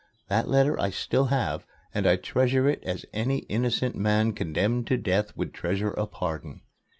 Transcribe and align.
That 0.29 0.47
letter 0.47 0.79
I 0.79 0.89
still 0.89 1.25
have, 1.25 1.63
and 1.93 2.07
I 2.07 2.15
treasure 2.15 2.67
it 2.67 2.81
as 2.83 3.05
any 3.13 3.43
innocent 3.49 3.95
man 3.95 4.33
condemned 4.33 4.87
to 4.87 4.97
death 4.97 5.37
would 5.37 5.53
treasure 5.53 5.91
a 5.91 6.07
pardon. 6.07 6.61